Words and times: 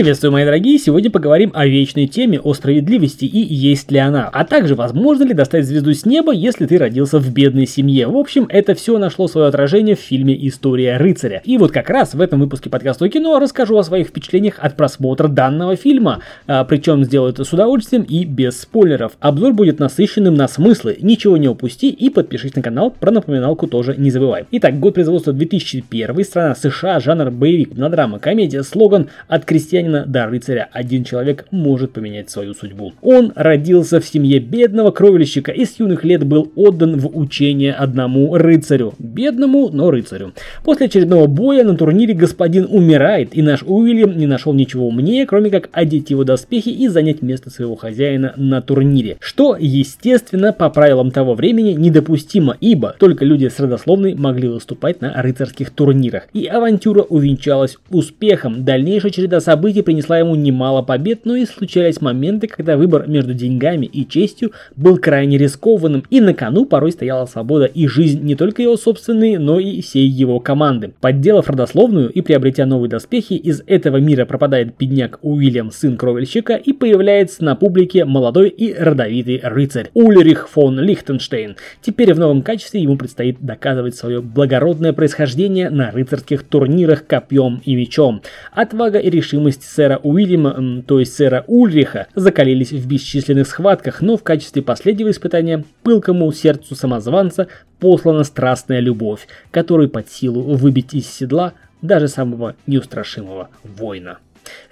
Приветствую, 0.00 0.32
мои 0.32 0.46
дорогие! 0.46 0.78
Сегодня 0.78 1.10
поговорим 1.10 1.50
о 1.52 1.66
вечной 1.66 2.06
теме, 2.06 2.40
о 2.40 2.54
справедливости 2.54 3.26
и 3.26 3.38
есть 3.38 3.90
ли 3.90 3.98
она, 3.98 4.30
а 4.32 4.46
также 4.46 4.74
возможно 4.74 5.24
ли 5.24 5.34
достать 5.34 5.66
звезду 5.66 5.92
с 5.92 6.06
неба, 6.06 6.32
если 6.32 6.64
ты 6.64 6.78
родился 6.78 7.18
в 7.18 7.30
бедной 7.30 7.66
семье. 7.66 8.06
В 8.06 8.16
общем, 8.16 8.46
это 8.48 8.74
все 8.74 8.96
нашло 8.96 9.28
свое 9.28 9.48
отражение 9.48 9.96
в 9.96 10.00
фильме 10.00 10.34
«История 10.48 10.96
рыцаря». 10.96 11.42
И 11.44 11.58
вот 11.58 11.72
как 11.72 11.90
раз 11.90 12.14
в 12.14 12.20
этом 12.22 12.40
выпуске 12.40 12.70
подкаста 12.70 13.10
кино 13.10 13.38
расскажу 13.38 13.76
о 13.76 13.84
своих 13.84 14.06
впечатлениях 14.06 14.54
от 14.58 14.74
просмотра 14.74 15.28
данного 15.28 15.76
фильма, 15.76 16.20
а, 16.46 16.64
причем 16.64 17.04
сделаю 17.04 17.34
это 17.34 17.44
с 17.44 17.52
удовольствием 17.52 18.02
и 18.02 18.24
без 18.24 18.58
спойлеров. 18.58 19.12
Обзор 19.20 19.52
будет 19.52 19.80
насыщенным 19.80 20.32
на 20.32 20.48
смыслы, 20.48 20.96
ничего 21.02 21.36
не 21.36 21.48
упусти 21.48 21.90
и 21.90 22.08
подпишись 22.08 22.56
на 22.56 22.62
канал, 22.62 22.90
про 22.90 23.10
напоминалку 23.10 23.66
тоже 23.66 23.96
не 23.98 24.10
забывай. 24.10 24.46
Итак, 24.50 24.80
год 24.80 24.94
производства 24.94 25.34
2001, 25.34 26.24
страна 26.24 26.54
США, 26.54 27.00
жанр 27.00 27.30
боевик, 27.30 27.74
драма, 27.74 28.18
комедия, 28.18 28.62
слоган 28.62 29.10
«От 29.28 29.44
крестьян 29.44 29.89
крестьянина 29.90 30.06
до 30.06 30.26
рыцаря 30.26 30.68
один 30.72 31.04
человек 31.04 31.46
может 31.50 31.92
поменять 31.92 32.30
свою 32.30 32.54
судьбу. 32.54 32.92
Он 33.02 33.32
родился 33.34 34.00
в 34.00 34.06
семье 34.06 34.38
бедного 34.38 34.90
кровельщика 34.90 35.52
и 35.52 35.64
с 35.64 35.78
юных 35.78 36.04
лет 36.04 36.24
был 36.24 36.50
отдан 36.54 36.98
в 36.98 37.16
учение 37.16 37.72
одному 37.72 38.36
рыцарю. 38.36 38.94
Бедному, 38.98 39.70
но 39.70 39.90
рыцарю. 39.90 40.32
После 40.64 40.86
очередного 40.86 41.26
боя 41.26 41.64
на 41.64 41.76
турнире 41.76 42.14
господин 42.14 42.66
умирает, 42.70 43.36
и 43.36 43.42
наш 43.42 43.62
Уильям 43.62 44.16
не 44.16 44.26
нашел 44.26 44.52
ничего 44.52 44.88
умнее, 44.88 45.26
кроме 45.26 45.50
как 45.50 45.68
одеть 45.72 46.10
его 46.10 46.24
доспехи 46.24 46.68
и 46.68 46.88
занять 46.88 47.22
место 47.22 47.50
своего 47.50 47.76
хозяина 47.76 48.32
на 48.36 48.62
турнире. 48.62 49.16
Что, 49.20 49.56
естественно, 49.58 50.52
по 50.52 50.70
правилам 50.70 51.10
того 51.10 51.34
времени 51.34 51.72
недопустимо, 51.72 52.56
ибо 52.60 52.94
только 52.98 53.24
люди 53.24 53.48
с 53.48 53.58
родословной 53.58 54.14
могли 54.14 54.48
выступать 54.48 55.00
на 55.00 55.20
рыцарских 55.22 55.70
турнирах. 55.70 56.28
И 56.32 56.46
авантюра 56.46 57.02
увенчалась 57.02 57.76
успехом. 57.90 58.64
Дальнейшая 58.64 59.10
череда 59.10 59.40
событий 59.40 59.79
событий 59.80 59.82
принесла 59.82 60.18
ему 60.18 60.34
немало 60.34 60.82
побед, 60.82 61.24
но 61.24 61.36
и 61.36 61.46
случались 61.46 62.00
моменты, 62.00 62.46
когда 62.46 62.76
выбор 62.76 63.08
между 63.08 63.34
деньгами 63.34 63.86
и 63.86 64.06
честью 64.06 64.52
был 64.76 64.98
крайне 64.98 65.38
рискованным, 65.38 66.04
и 66.10 66.20
на 66.20 66.34
кону 66.34 66.64
порой 66.64 66.92
стояла 66.92 67.26
свобода 67.26 67.64
и 67.64 67.86
жизнь 67.86 68.22
не 68.22 68.34
только 68.34 68.62
его 68.62 68.76
собственной, 68.76 69.38
но 69.38 69.58
и 69.58 69.80
всей 69.80 70.06
его 70.06 70.40
команды. 70.40 70.92
Подделав 71.00 71.48
родословную 71.48 72.10
и 72.10 72.20
приобретя 72.20 72.66
новые 72.66 72.90
доспехи, 72.90 73.34
из 73.34 73.62
этого 73.66 73.98
мира 73.98 74.24
пропадает 74.24 74.74
бедняк 74.78 75.18
Уильям, 75.22 75.70
сын 75.70 75.96
кровельщика, 75.96 76.54
и 76.54 76.72
появляется 76.72 77.44
на 77.44 77.56
публике 77.56 78.04
молодой 78.04 78.48
и 78.48 78.74
родовитый 78.74 79.40
рыцарь 79.42 79.90
Ульрих 79.94 80.48
фон 80.48 80.80
Лихтенштейн. 80.80 81.56
Теперь 81.82 82.14
в 82.14 82.18
новом 82.18 82.42
качестве 82.42 82.80
ему 82.80 82.96
предстоит 82.96 83.38
доказывать 83.40 83.96
свое 83.96 84.20
благородное 84.20 84.92
происхождение 84.92 85.70
на 85.70 85.90
рыцарских 85.90 86.42
турнирах 86.44 87.06
копьем 87.06 87.60
и 87.64 87.74
мечом. 87.74 88.22
Отвага 88.52 88.98
и 88.98 89.10
решимость 89.10 89.69
сэра 89.74 90.00
Уильяма, 90.02 90.82
то 90.86 90.98
есть 91.00 91.14
сэра 91.14 91.44
Ульриха, 91.46 92.06
закалились 92.14 92.72
в 92.72 92.86
бесчисленных 92.86 93.46
схватках, 93.46 94.00
но 94.00 94.16
в 94.16 94.22
качестве 94.22 94.62
последнего 94.62 95.10
испытания 95.10 95.64
пылкому 95.82 96.30
сердцу 96.32 96.74
самозванца 96.74 97.48
послана 97.78 98.24
страстная 98.24 98.80
любовь, 98.80 99.26
которую 99.50 99.88
под 99.88 100.10
силу 100.10 100.42
выбить 100.42 100.94
из 100.94 101.06
седла 101.06 101.54
даже 101.82 102.08
самого 102.08 102.56
неустрашимого 102.66 103.48
воина. 103.64 104.18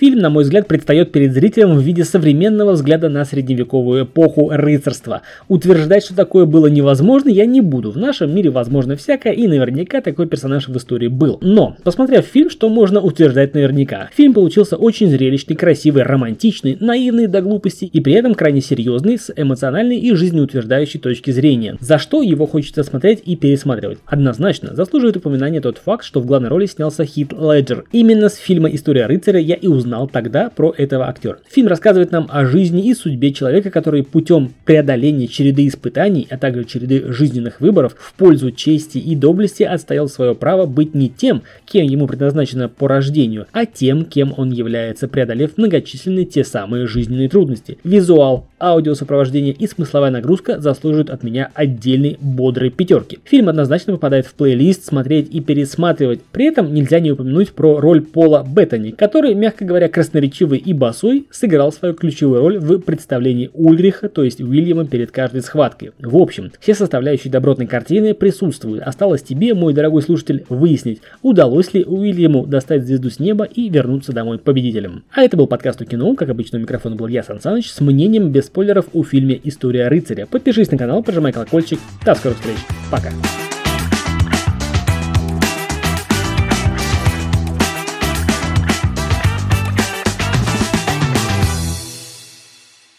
Фильм, 0.00 0.20
на 0.20 0.30
мой 0.30 0.44
взгляд, 0.44 0.66
предстает 0.66 1.12
перед 1.12 1.34
зрителем 1.34 1.76
в 1.76 1.82
виде 1.82 2.04
современного 2.04 2.72
взгляда 2.72 3.10
на 3.10 3.22
средневековую 3.26 4.04
эпоху 4.04 4.48
рыцарства. 4.48 5.20
Утверждать, 5.46 6.04
что 6.04 6.16
такое 6.16 6.46
было 6.46 6.68
невозможно, 6.68 7.28
я 7.28 7.44
не 7.44 7.60
буду. 7.60 7.90
В 7.90 7.98
нашем 7.98 8.34
мире 8.34 8.48
возможно 8.48 8.96
всякое, 8.96 9.34
и 9.34 9.46
наверняка 9.46 10.00
такой 10.00 10.26
персонаж 10.26 10.68
в 10.68 10.76
истории 10.78 11.08
был. 11.08 11.36
Но, 11.42 11.76
посмотрев 11.84 12.24
фильм, 12.24 12.48
что 12.48 12.70
можно 12.70 12.98
утверждать 13.02 13.52
наверняка? 13.52 14.08
Фильм 14.16 14.32
получился 14.32 14.76
очень 14.76 15.10
зрелищный, 15.10 15.54
красивый, 15.54 16.02
романтичный, 16.02 16.78
наивный 16.80 17.26
до 17.26 17.42
глупости 17.42 17.84
и 17.84 18.00
при 18.00 18.14
этом 18.14 18.34
крайне 18.34 18.62
серьезный, 18.62 19.18
с 19.18 19.30
эмоциональной 19.36 19.98
и 19.98 20.14
жизнеутверждающей 20.14 20.98
точки 20.98 21.30
зрения. 21.30 21.76
За 21.78 21.98
что 21.98 22.22
его 22.22 22.46
хочется 22.46 22.84
смотреть 22.84 23.20
и 23.26 23.36
пересматривать? 23.36 23.98
Однозначно, 24.06 24.74
заслуживает 24.74 25.18
упоминания 25.18 25.60
тот 25.60 25.76
факт, 25.76 26.06
что 26.06 26.20
в 26.20 26.24
главной 26.24 26.48
роли 26.48 26.64
снялся 26.64 27.04
Хит 27.04 27.34
Леджер. 27.34 27.84
Именно 27.92 28.30
с 28.30 28.36
фильма 28.36 28.70
«История 28.70 29.04
рыцаря» 29.04 29.40
я 29.40 29.56
и 29.56 29.66
узнал 29.66 29.89
тогда 30.06 30.50
про 30.50 30.74
этого 30.76 31.08
актера. 31.08 31.38
Фильм 31.50 31.68
рассказывает 31.68 32.12
нам 32.12 32.28
о 32.30 32.44
жизни 32.44 32.86
и 32.86 32.94
судьбе 32.94 33.32
человека, 33.32 33.70
который 33.70 34.02
путем 34.02 34.52
преодоления 34.64 35.26
череды 35.26 35.66
испытаний, 35.66 36.26
а 36.30 36.38
также 36.38 36.64
череды 36.64 37.12
жизненных 37.12 37.60
выборов 37.60 37.94
в 37.98 38.14
пользу 38.14 38.50
чести 38.50 38.98
и 38.98 39.14
доблести 39.14 39.62
отстоял 39.62 40.08
свое 40.08 40.34
право 40.34 40.66
быть 40.66 40.94
не 40.94 41.08
тем, 41.08 41.42
кем 41.64 41.86
ему 41.86 42.06
предназначено 42.06 42.68
по 42.68 42.88
рождению, 42.88 43.46
а 43.52 43.66
тем, 43.66 44.04
кем 44.04 44.34
он 44.36 44.50
является, 44.50 45.08
преодолев 45.08 45.56
многочисленные 45.56 46.24
те 46.24 46.44
самые 46.44 46.86
жизненные 46.86 47.28
трудности. 47.28 47.78
Визуал, 47.84 48.46
аудиосопровождение 48.60 49.52
и 49.52 49.66
смысловая 49.66 50.10
нагрузка 50.10 50.60
заслуживают 50.60 51.10
от 51.10 51.22
меня 51.22 51.50
отдельной 51.54 52.18
бодрой 52.20 52.70
пятерки. 52.70 53.18
Фильм 53.24 53.48
однозначно 53.48 53.94
попадает 53.94 54.26
в 54.26 54.34
плейлист 54.34 54.84
смотреть 54.84 55.32
и 55.34 55.40
пересматривать. 55.40 56.20
При 56.32 56.46
этом 56.46 56.72
нельзя 56.72 57.00
не 57.00 57.12
упомянуть 57.12 57.52
про 57.52 57.80
роль 57.80 58.02
Пола 58.02 58.46
Беттани, 58.46 58.90
который, 58.90 59.34
мягко 59.34 59.64
говоря, 59.80 59.92
красноречивый 59.92 60.58
и 60.58 60.74
босой, 60.74 61.26
сыграл 61.30 61.72
свою 61.72 61.94
ключевую 61.94 62.40
роль 62.40 62.58
в 62.58 62.78
представлении 62.80 63.50
Ульриха, 63.54 64.10
то 64.10 64.22
есть 64.22 64.40
Уильяма 64.40 64.86
перед 64.86 65.10
каждой 65.10 65.40
схваткой. 65.40 65.92
В 65.98 66.16
общем, 66.16 66.52
все 66.60 66.74
составляющие 66.74 67.32
добротной 67.32 67.66
картины 67.66 68.12
присутствуют. 68.12 68.82
Осталось 68.82 69.22
тебе, 69.22 69.54
мой 69.54 69.72
дорогой 69.72 70.02
слушатель, 70.02 70.44
выяснить, 70.50 71.00
удалось 71.22 71.72
ли 71.72 71.84
Уильяму 71.84 72.46
достать 72.46 72.84
звезду 72.84 73.08
с 73.08 73.18
неба 73.18 73.44
и 73.44 73.70
вернуться 73.70 74.12
домой 74.12 74.38
победителем. 74.38 75.04
А 75.12 75.22
это 75.22 75.38
был 75.38 75.46
подкаст 75.46 75.80
о 75.80 75.86
кино, 75.86 76.14
как 76.14 76.28
обычно 76.28 76.58
у 76.58 76.62
микрофона 76.62 76.96
был 76.96 77.06
я, 77.06 77.22
Сан 77.22 77.40
Саныч, 77.40 77.70
с 77.70 77.80
мнением 77.80 78.30
без 78.30 78.46
спойлеров 78.46 78.86
о 78.92 79.02
фильме 79.02 79.40
«История 79.44 79.88
рыцаря». 79.88 80.26
Подпишись 80.26 80.70
на 80.70 80.76
канал, 80.76 81.02
прожимай 81.02 81.32
колокольчик. 81.32 81.78
До 82.04 82.14
скорых 82.14 82.36
встреч. 82.38 82.58
Пока. 82.90 83.10